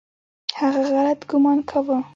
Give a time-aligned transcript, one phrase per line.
[0.59, 1.97] هغه غلط ګومان کاوه.